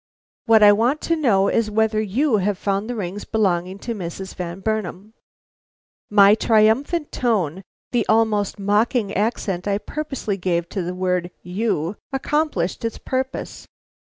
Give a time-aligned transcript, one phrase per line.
[0.47, 4.33] What I want to know is whether you have found the rings belonging to Mrs.
[4.33, 5.13] Van Burnam?"
[6.09, 12.83] My triumphant tone, the almost mocking accent I purposely gave to the word you, accomplished
[12.83, 13.67] its purpose.